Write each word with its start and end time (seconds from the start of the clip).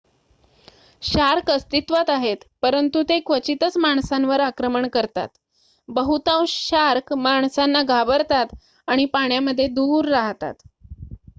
shark 1.03 1.49
अस्तित्वात 1.51 2.09
आहेत 2.09 2.45
परंतु 2.61 3.03
ते 3.09 3.19
क्वचितच 3.21 3.77
माणसांवर 3.77 4.39
आक्रमण 4.41 4.87
करतात 4.93 5.27
बहुतांश 5.89 6.55
शार्क 6.61 7.13
माणसांना 7.19 7.83
घाबरतात 7.83 8.55
आणि 8.87 9.05
पाण्यामध्ये 9.13 9.67
दूर 9.73 10.07
राहतात 10.07 10.53